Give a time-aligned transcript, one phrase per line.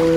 [0.00, 0.08] Come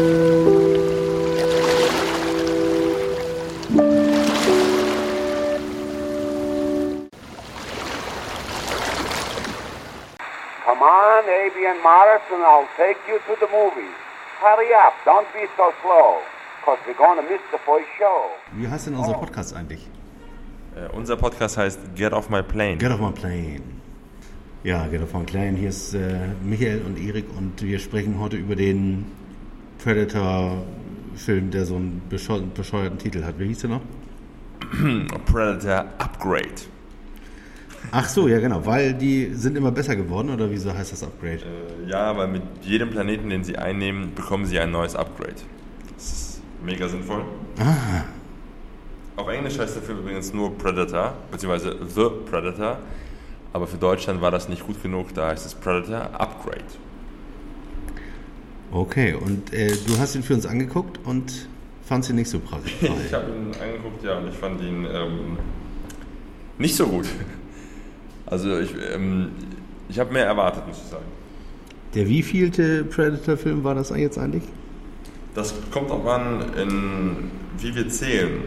[10.80, 13.92] on, Avian Morris, and I'll take you to the movies.
[14.40, 16.22] Hurry up, don't be so slow,
[16.62, 18.30] because we're going to miss the first show.
[18.54, 19.86] Wie heißt denn unser Podcast eigentlich?
[20.78, 22.78] Äh, unser Podcast heißt Get Off My Plane.
[22.78, 23.64] Get off my plane.
[24.64, 25.58] Ja, Get off my plane.
[25.58, 29.23] Hier ist äh, Michael und Erik und wir sprechen heute über den
[29.84, 33.40] Predator-Film, der so einen bescheu bescheuerten Titel hat.
[33.40, 33.82] Wie hieß der noch?
[35.26, 36.64] Predator Upgrade.
[37.92, 41.40] Ach so, ja genau, weil die sind immer besser geworden oder wieso heißt das Upgrade?
[41.86, 45.36] Äh, ja, weil mit jedem Planeten, den sie einnehmen, bekommen sie ein neues Upgrade.
[45.96, 47.24] Das ist mega sinnvoll.
[47.60, 48.04] Ah,
[49.18, 52.80] Auf Englisch heißt der Film übrigens nur Predator, beziehungsweise The Predator.
[53.52, 56.64] Aber für Deutschland war das nicht gut genug, da heißt es Predator Upgrade.
[58.74, 59.14] Okay.
[59.14, 61.48] Und äh, du hast ihn für uns angeguckt und
[61.86, 62.74] fandst ihn nicht so praktisch.
[62.82, 65.38] Ich habe ihn angeguckt, ja, und ich fand ihn ähm,
[66.58, 67.06] nicht so gut.
[68.26, 69.30] Also ich, ähm,
[69.90, 71.06] ich habe mehr erwartet, muss ich sagen.
[71.94, 74.44] Der wievielte Predator-Film war das jetzt eigentlich?
[75.36, 78.46] Das kommt auch an, in, wie wir zählen.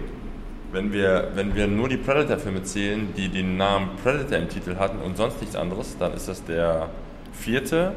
[0.73, 4.99] Wenn wir, wenn wir nur die Predator-Filme zählen, die den Namen Predator im Titel hatten
[4.99, 6.91] und sonst nichts anderes, dann ist das der
[7.33, 7.93] vierte.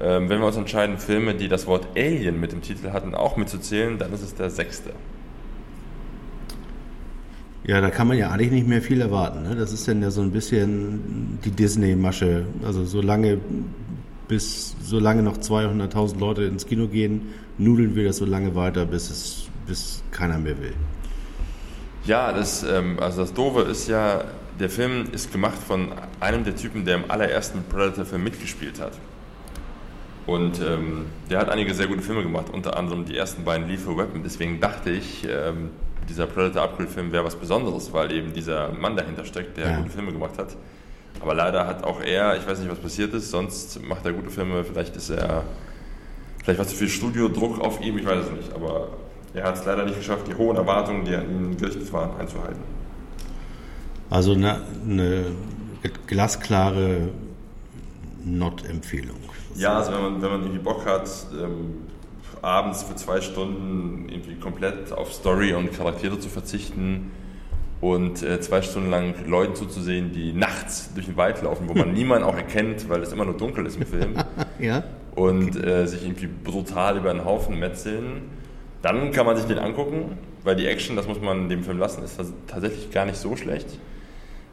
[0.00, 3.36] Ähm, wenn wir uns entscheiden, Filme, die das Wort Alien mit dem Titel hatten, auch
[3.36, 4.90] mitzuzählen, dann ist es der sechste.
[7.64, 9.42] Ja, da kann man ja eigentlich nicht mehr viel erwarten.
[9.42, 9.54] Ne?
[9.54, 12.46] Das ist dann ja so ein bisschen die Disney-Masche.
[12.64, 13.38] Also solange
[14.26, 19.10] bis solange noch 200.000 Leute ins Kino gehen, nudeln wir das so lange weiter, bis
[19.10, 20.72] es bis keiner mehr will.
[22.04, 24.24] Ja, das, ähm, also das Doofe ist ja,
[24.58, 28.92] der Film ist gemacht von einem der Typen, der im allerersten Predator-Film mitgespielt hat.
[30.30, 33.96] Und ähm, der hat einige sehr gute Filme gemacht, unter anderem die ersten beiden Lethal
[33.96, 34.22] Weapon.
[34.22, 35.70] Deswegen dachte ich, ähm,
[36.08, 39.76] dieser Predator Upgrade-Film wäre was Besonderes, weil eben dieser Mann dahinter steckt, der Ja.
[39.78, 40.56] gute Filme gemacht hat.
[41.20, 44.30] Aber leider hat auch er, ich weiß nicht, was passiert ist, sonst macht er gute
[44.30, 45.42] Filme, vielleicht ist er,
[46.44, 48.54] vielleicht war zu viel Studiodruck auf ihm, ich weiß es nicht.
[48.54, 48.86] Aber
[49.34, 52.62] er hat es leider nicht geschafft, die hohen Erwartungen, die an ihn gerichtet waren, einzuhalten.
[54.08, 55.24] Also eine, eine
[56.06, 57.08] glasklare
[58.24, 59.16] Not-Empfehlung.
[59.54, 61.78] Ja, also wenn man, wenn man irgendwie Bock hat, ähm,
[62.42, 67.10] abends für zwei Stunden irgendwie komplett auf Story und Charaktere zu verzichten
[67.80, 71.92] und äh, zwei Stunden lang Leuten zuzusehen, die nachts durch den Wald laufen, wo man
[71.94, 74.14] niemanden auch erkennt, weil es immer nur dunkel ist im Film
[74.58, 74.84] Ja?
[75.14, 78.22] und äh, sich irgendwie brutal über einen Haufen metzeln,
[78.82, 82.02] dann kann man sich den angucken, weil die Action, das muss man dem Film lassen,
[82.02, 83.66] ist tats- tatsächlich gar nicht so schlecht.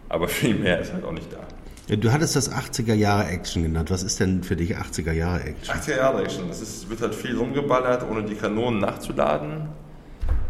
[0.10, 1.40] Aber viel mehr ist halt auch nicht da.
[1.88, 3.92] Du hattest das 80er Jahre Action genannt.
[3.92, 5.74] Was ist denn für dich 80er Jahre Action?
[5.74, 6.50] 80er Jahre Action.
[6.50, 9.70] Es ist, wird halt viel rumgeballert, ohne die Kanonen nachzuladen.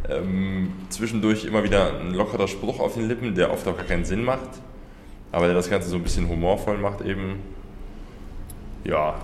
[0.09, 4.05] Ähm, zwischendurch immer wieder ein lockerer Spruch auf den Lippen, der oft auch gar keinen
[4.05, 4.49] Sinn macht.
[5.31, 7.35] Aber der das Ganze so ein bisschen humorvoll macht eben.
[8.83, 9.15] Ja,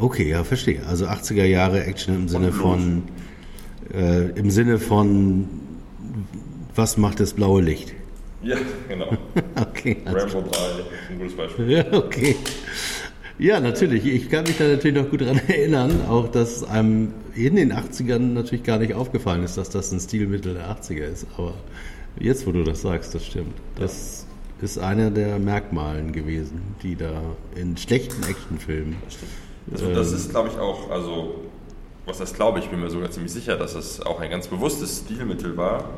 [0.00, 0.86] Okay, ja, verstehe.
[0.86, 3.02] Also 80er Jahre Action im Sinne von
[3.92, 5.48] äh, im Sinne von
[6.76, 7.94] was macht das blaue Licht?
[8.42, 8.56] Ja
[8.88, 9.16] genau.
[9.60, 9.98] Okay.
[10.06, 10.50] Rambo 3 ist
[11.10, 11.70] ein gutes Beispiel.
[11.70, 12.36] Ja, okay.
[13.38, 14.04] Ja, natürlich.
[14.04, 18.18] Ich kann mich da natürlich noch gut dran erinnern, auch dass einem in den 80ern
[18.18, 21.26] natürlich gar nicht aufgefallen ist, dass das ein Stilmittel der 80er ist.
[21.36, 21.54] Aber
[22.18, 23.54] jetzt, wo du das sagst, das stimmt.
[23.76, 24.26] Das
[24.60, 27.22] ist einer der Merkmalen gewesen, die da
[27.54, 28.96] in schlechten Actionfilmen.
[29.70, 31.42] Also das ist, glaube ich, auch, also,
[32.06, 35.04] was das glaube ich, bin mir sogar ziemlich sicher, dass es auch ein ganz bewusstes
[35.04, 35.90] Stilmittel war.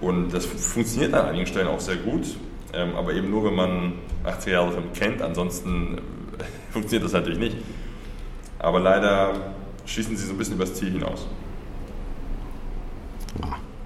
[0.00, 2.36] Und das funktioniert an einigen Stellen auch sehr gut,
[2.72, 3.92] ähm, aber eben nur, wenn man
[4.24, 6.00] 80er Jahre Film kennt, ansonsten
[6.70, 7.56] funktioniert das natürlich nicht.
[8.58, 9.52] Aber leider
[9.86, 11.26] schießen sie so ein bisschen übers Ziel hinaus.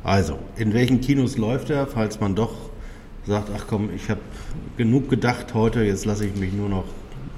[0.04, 2.52] Also, in welchen Kinos läuft er, falls man doch
[3.24, 4.20] sagt, ach komm, ich habe
[4.76, 6.84] genug gedacht heute, jetzt lasse ich mich nur noch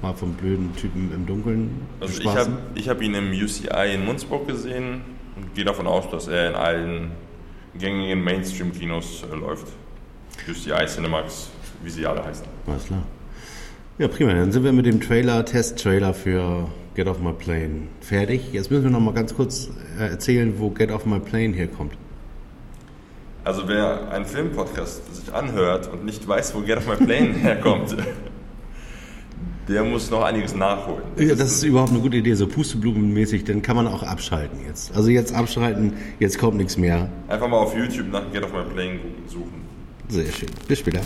[0.01, 4.05] mal vom blöden Typen im Dunkeln Also ich habe ich hab ihn im UCI in
[4.05, 5.01] Munzburg gesehen
[5.35, 7.11] und gehe davon aus, dass er in allen
[7.79, 9.67] gängigen Mainstream-Kinos äh, läuft.
[10.49, 11.49] UCI, Cinemax,
[11.83, 12.45] wie sie alle heißen.
[12.67, 13.03] Alles klar.
[13.97, 14.33] Ja, prima.
[14.33, 18.51] Dann sind wir mit dem Trailer, Test-Trailer für Get Off My Plane fertig.
[18.51, 21.93] Jetzt müssen wir noch mal ganz kurz äh, erzählen, wo Get Off My Plane herkommt.
[23.43, 27.95] Also wer einen Filmpodcast sich anhört und nicht weiß, wo Get Off My Plane herkommt,
[29.67, 31.03] der muss noch einiges nachholen.
[31.17, 34.95] Ja, das ist überhaupt eine gute Idee, so Pusteblumenmäßig, dann kann man auch abschalten jetzt.
[34.95, 37.09] Also jetzt abschalten, jetzt kommt nichts mehr.
[37.27, 39.65] Einfach mal auf YouTube nach Get Off My Plane suchen.
[40.09, 40.49] Sehr schön.
[40.67, 41.01] Bis später.